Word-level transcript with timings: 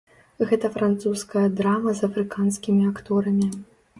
Гэта 0.51 0.71
французская 0.77 1.43
драма 1.59 1.93
з 1.99 2.09
афрыканскімі 2.09 2.89
акторамі. 2.95 3.51